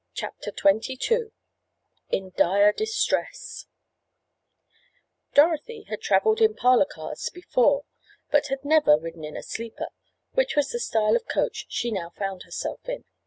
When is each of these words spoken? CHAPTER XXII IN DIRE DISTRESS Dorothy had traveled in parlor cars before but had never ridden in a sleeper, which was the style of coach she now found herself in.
CHAPTER 0.15 0.51
XXII 0.57 1.27
IN 2.09 2.31
DIRE 2.35 2.71
DISTRESS 2.73 3.67
Dorothy 5.35 5.83
had 5.89 6.01
traveled 6.01 6.41
in 6.41 6.55
parlor 6.55 6.87
cars 6.91 7.29
before 7.31 7.85
but 8.31 8.47
had 8.47 8.65
never 8.65 8.97
ridden 8.97 9.23
in 9.23 9.37
a 9.37 9.43
sleeper, 9.43 9.89
which 10.31 10.55
was 10.55 10.69
the 10.69 10.79
style 10.79 11.15
of 11.15 11.27
coach 11.27 11.67
she 11.69 11.91
now 11.91 12.09
found 12.17 12.41
herself 12.45 12.79
in. 12.89 13.05